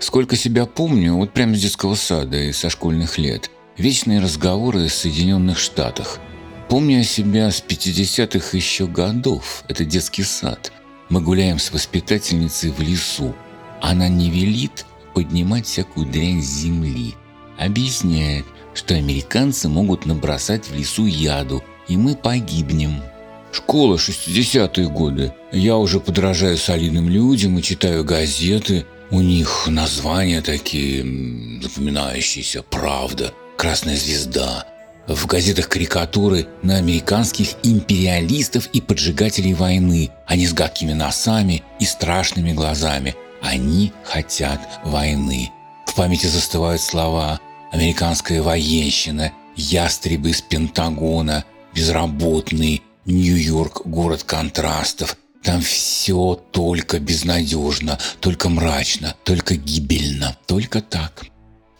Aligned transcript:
Сколько 0.00 0.36
себя 0.36 0.66
помню, 0.66 1.14
вот 1.14 1.32
прямо 1.32 1.56
с 1.56 1.60
детского 1.60 1.94
сада 1.94 2.36
и 2.40 2.52
со 2.52 2.70
школьных 2.70 3.18
лет, 3.18 3.50
вечные 3.76 4.20
разговоры 4.20 4.86
о 4.86 4.88
Соединенных 4.88 5.58
Штатах. 5.58 6.20
Помню 6.68 7.02
себя 7.02 7.50
с 7.50 7.62
50-х 7.66 8.56
еще 8.56 8.86
годов, 8.86 9.64
это 9.68 9.84
детский 9.84 10.22
сад. 10.22 10.72
Мы 11.08 11.20
гуляем 11.20 11.58
с 11.58 11.72
воспитательницей 11.72 12.70
в 12.70 12.80
лесу. 12.80 13.34
Она 13.80 14.08
не 14.08 14.30
велит 14.30 14.86
поднимать 15.14 15.66
всякую 15.66 16.06
дрянь 16.06 16.42
с 16.42 16.60
земли. 16.60 17.14
Объясняет, 17.58 18.44
что 18.74 18.94
американцы 18.94 19.68
могут 19.68 20.06
набросать 20.06 20.66
в 20.66 20.74
лесу 20.74 21.06
яду, 21.06 21.64
и 21.88 21.96
мы 21.96 22.14
погибнем. 22.14 23.02
Школа 23.50 23.96
60-е 23.96 24.88
годы. 24.88 25.32
Я 25.50 25.76
уже 25.76 25.98
подражаю 25.98 26.56
солидным 26.56 27.08
людям 27.08 27.58
и 27.58 27.62
читаю 27.62 28.04
газеты. 28.04 28.84
У 29.10 29.20
них 29.20 29.66
названия 29.68 30.42
такие 30.42 31.02
запоминающиеся. 31.62 32.62
«Правда», 32.62 33.32
«Красная 33.56 33.96
звезда». 33.96 34.66
В 35.06 35.26
газетах 35.26 35.70
карикатуры 35.70 36.46
на 36.62 36.76
американских 36.76 37.54
империалистов 37.62 38.66
и 38.74 38.82
поджигателей 38.82 39.54
войны. 39.54 40.10
Они 40.26 40.46
с 40.46 40.52
гадкими 40.52 40.92
носами 40.92 41.62
и 41.80 41.86
страшными 41.86 42.52
глазами. 42.52 43.16
Они 43.40 43.92
хотят 44.04 44.60
войны. 44.84 45.50
В 45.86 45.94
памяти 45.94 46.26
застывают 46.26 46.82
слова 46.82 47.40
«американская 47.72 48.42
военщина», 48.42 49.32
«ястребы 49.56 50.30
из 50.30 50.42
Пентагона», 50.42 51.46
«безработный», 51.74 52.82
Нью-Йорк– 53.06 53.82
город 53.86 54.24
контрастов. 54.24 55.16
Там 55.42 55.60
все 55.60 56.40
только 56.52 56.98
безнадежно, 56.98 57.98
только 58.20 58.48
мрачно, 58.48 59.14
только 59.24 59.56
гибельно, 59.56 60.36
только 60.46 60.80
так. 60.80 61.24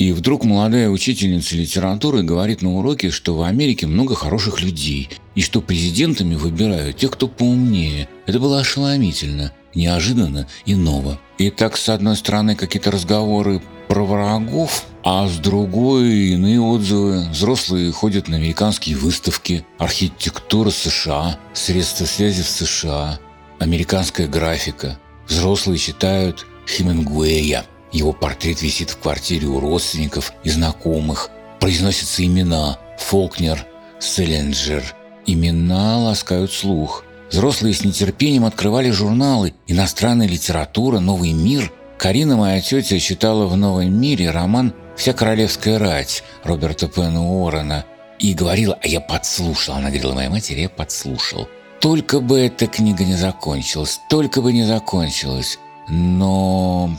И 0.00 0.12
вдруг 0.12 0.44
молодая 0.44 0.88
учительница 0.88 1.56
литературы 1.56 2.22
говорит 2.22 2.62
на 2.62 2.78
уроке, 2.78 3.10
что 3.10 3.36
в 3.36 3.42
Америке 3.42 3.86
много 3.86 4.14
хороших 4.14 4.62
людей, 4.62 5.10
и 5.34 5.42
что 5.42 5.60
президентами 5.60 6.36
выбирают 6.36 6.96
тех, 6.96 7.10
кто 7.10 7.28
поумнее. 7.28 8.08
Это 8.24 8.40
было 8.40 8.60
ошеломительно, 8.60 9.52
неожиданно 9.74 10.48
и 10.64 10.74
ново. 10.74 11.20
И 11.36 11.50
так, 11.50 11.76
с 11.76 11.90
одной 11.90 12.16
стороны, 12.16 12.54
какие-то 12.54 12.90
разговоры 12.90 13.60
про 13.88 14.04
врагов, 14.04 14.86
а 15.04 15.28
с 15.28 15.36
другой 15.36 16.30
иные 16.30 16.62
отзывы. 16.62 17.28
Взрослые 17.28 17.92
ходят 17.92 18.26
на 18.28 18.36
американские 18.36 18.96
выставки, 18.96 19.66
архитектура 19.78 20.70
США, 20.70 21.38
средства 21.52 22.06
связи 22.06 22.42
в 22.42 22.48
США, 22.48 23.18
американская 23.60 24.26
графика. 24.26 24.98
Взрослые 25.28 25.78
читают 25.78 26.46
Хемингуэя. 26.66 27.64
Его 27.92 28.12
портрет 28.12 28.62
висит 28.62 28.90
в 28.90 28.98
квартире 28.98 29.46
у 29.46 29.60
родственников 29.60 30.32
и 30.42 30.50
знакомых. 30.50 31.30
Произносятся 31.60 32.24
имена 32.24 32.78
Фолкнер, 32.98 33.64
Селлинджер. 34.00 34.82
Имена 35.26 35.98
ласкают 35.98 36.52
слух. 36.52 37.04
Взрослые 37.30 37.74
с 37.74 37.84
нетерпением 37.84 38.44
открывали 38.44 38.90
журналы 38.90 39.54
«Иностранная 39.68 40.26
литература», 40.26 40.98
«Новый 40.98 41.32
мир», 41.32 41.72
Карина, 41.96 42.36
моя 42.36 42.60
тетя, 42.60 42.98
читала 42.98 43.46
в 43.46 43.56
«Новом 43.56 43.92
мире» 44.00 44.30
роман 44.30 44.72
«Вся 44.96 45.12
королевская 45.12 45.78
рать» 45.78 46.24
Роберта 46.42 46.88
Пена 46.88 47.84
и 48.18 48.34
говорила, 48.34 48.78
а 48.82 48.88
я 48.88 49.00
подслушал. 49.00 49.76
Она 49.76 49.90
говорила 49.90 50.14
моей 50.14 50.28
матери, 50.28 50.62
я 50.62 50.68
подслушал. 50.68 51.48
Только 51.80 52.20
бы 52.20 52.38
эта 52.38 52.66
книга 52.66 53.04
не 53.04 53.14
закончилась, 53.14 54.00
только 54.10 54.42
бы 54.42 54.52
не 54.52 54.64
закончилась. 54.64 55.58
Но 55.88 56.90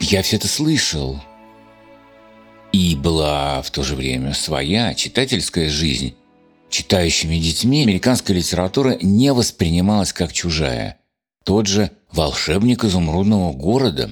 я 0.00 0.22
все 0.22 0.36
это 0.36 0.48
слышал. 0.48 1.18
И 2.72 2.94
была 2.94 3.62
в 3.62 3.70
то 3.70 3.82
же 3.82 3.96
время 3.96 4.34
своя 4.34 4.94
читательская 4.94 5.70
жизнь. 5.70 6.14
Читающими 6.68 7.36
детьми 7.36 7.84
американская 7.84 8.36
литература 8.36 8.98
не 9.00 9.32
воспринималась 9.32 10.12
как 10.12 10.30
чужая. 10.32 10.98
Тот 11.44 11.66
же 11.66 11.90
волшебник 12.12 12.84
изумрудного 12.84 13.54
города. 13.54 14.10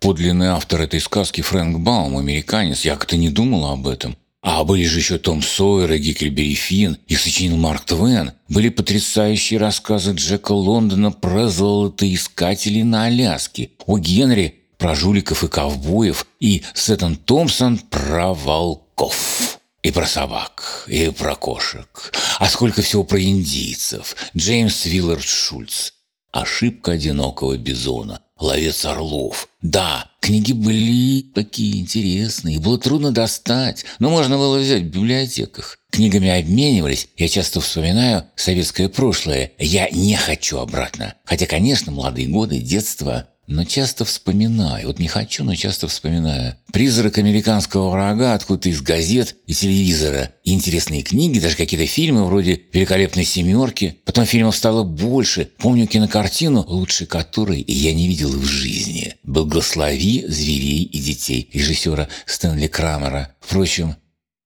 Подлинный 0.00 0.48
автор 0.48 0.80
этой 0.80 0.98
сказки 0.98 1.40
Фрэнк 1.40 1.78
Баум, 1.78 2.16
американец, 2.16 2.84
я 2.84 2.96
как-то 2.96 3.16
не 3.16 3.28
думал 3.28 3.66
об 3.66 3.86
этом. 3.86 4.16
А 4.42 4.64
были 4.64 4.84
же 4.86 4.98
еще 4.98 5.18
Том 5.18 5.42
Сойер 5.42 5.92
и 5.92 5.98
Геккельбери 5.98 6.54
Финн, 6.54 6.96
их 7.06 7.20
сочинил 7.20 7.56
Марк 7.56 7.84
Твен. 7.84 8.32
Были 8.48 8.70
потрясающие 8.70 9.60
рассказы 9.60 10.12
Джека 10.12 10.52
Лондона 10.52 11.10
про 11.10 11.48
золотоискателей 11.48 12.82
на 12.82 13.04
Аляске, 13.04 13.70
о 13.86 13.98
Генри 13.98 14.60
про 14.78 14.94
жуликов 14.94 15.44
и 15.44 15.48
ковбоев, 15.48 16.26
и 16.40 16.62
Сеттон 16.72 17.16
Томпсон 17.16 17.78
про 17.78 18.32
волков. 18.32 19.58
И 19.82 19.90
про 19.90 20.06
собак, 20.06 20.84
и 20.88 21.10
про 21.10 21.34
кошек. 21.34 22.12
А 22.38 22.48
сколько 22.48 22.82
всего 22.82 23.04
про 23.04 23.20
индийцев. 23.20 24.16
Джеймс 24.36 24.86
Виллард 24.86 25.24
Шульц. 25.24 25.92
Ошибка 26.32 26.92
одинокого 26.92 27.56
бизона. 27.56 28.20
Ловец 28.40 28.86
орлов. 28.86 29.48
Да, 29.60 30.10
книги 30.20 30.52
были 30.52 31.22
такие 31.34 31.80
интересные, 31.80 32.58
было 32.58 32.78
трудно 32.78 33.12
достать, 33.12 33.84
но 33.98 34.08
можно 34.08 34.38
было 34.38 34.58
взять 34.58 34.82
в 34.82 34.86
библиотеках. 34.86 35.78
Книгами 35.90 36.30
обменивались, 36.30 37.08
я 37.16 37.28
часто 37.28 37.60
вспоминаю 37.60 38.24
советское 38.36 38.88
прошлое. 38.88 39.52
Я 39.58 39.90
не 39.90 40.16
хочу 40.16 40.58
обратно. 40.58 41.14
Хотя, 41.24 41.46
конечно, 41.46 41.92
молодые 41.92 42.28
годы, 42.28 42.60
детство 42.60 43.28
но 43.50 43.64
часто 43.64 44.04
вспоминаю, 44.04 44.86
вот 44.86 45.00
не 45.00 45.08
хочу, 45.08 45.42
но 45.42 45.56
часто 45.56 45.88
вспоминаю. 45.88 46.54
Призрак 46.72 47.18
американского 47.18 47.90
врага 47.90 48.34
откуда-то 48.34 48.68
из 48.68 48.80
газет 48.80 49.34
и 49.46 49.54
телевизора. 49.54 50.32
И 50.44 50.54
интересные 50.54 51.02
книги, 51.02 51.40
даже 51.40 51.56
какие-то 51.56 51.84
фильмы 51.86 52.24
вроде 52.24 52.62
«Великолепной 52.72 53.24
семерки». 53.24 53.98
Потом 54.04 54.24
фильмов 54.24 54.54
стало 54.54 54.84
больше. 54.84 55.50
Помню 55.58 55.88
кинокартину, 55.88 56.64
лучше 56.68 57.06
которой 57.06 57.64
я 57.66 57.92
не 57.92 58.06
видел 58.06 58.30
в 58.30 58.44
жизни. 58.44 59.16
«Благослови 59.24 60.24
зверей 60.28 60.84
и 60.84 60.98
детей» 61.00 61.50
режиссера 61.52 62.08
Стэнли 62.26 62.68
Крамера. 62.68 63.34
Впрочем, 63.40 63.96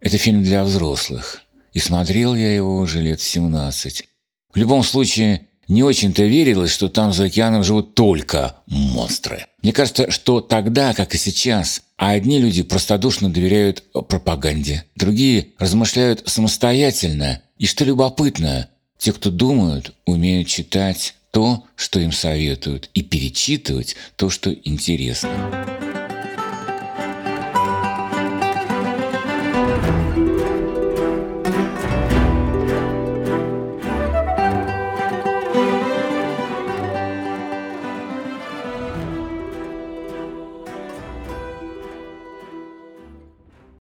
это 0.00 0.16
фильм 0.16 0.42
для 0.42 0.64
взрослых. 0.64 1.42
И 1.74 1.78
смотрел 1.78 2.34
я 2.34 2.54
его 2.54 2.78
уже 2.78 3.02
лет 3.02 3.20
17. 3.20 4.04
В 4.54 4.56
любом 4.56 4.82
случае, 4.82 5.48
не 5.68 5.82
очень-то 5.82 6.24
верилось, 6.24 6.72
что 6.72 6.88
там 6.88 7.12
за 7.12 7.24
океаном 7.24 7.64
живут 7.64 7.94
только 7.94 8.56
монстры. 8.66 9.46
Мне 9.62 9.72
кажется, 9.72 10.10
что 10.10 10.40
тогда, 10.40 10.94
как 10.94 11.14
и 11.14 11.18
сейчас, 11.18 11.82
одни 11.96 12.38
люди 12.38 12.62
простодушно 12.62 13.32
доверяют 13.32 13.82
пропаганде, 13.92 14.84
другие 14.96 15.48
размышляют 15.58 16.22
самостоятельно. 16.26 17.40
И 17.58 17.66
что 17.66 17.84
любопытно, 17.84 18.68
те, 18.98 19.12
кто 19.12 19.30
думают, 19.30 19.94
умеют 20.06 20.48
читать 20.48 21.14
то, 21.30 21.64
что 21.76 21.98
им 21.98 22.12
советуют, 22.12 22.90
и 22.94 23.02
перечитывать 23.02 23.96
то, 24.16 24.30
что 24.30 24.52
интересно. 24.52 25.73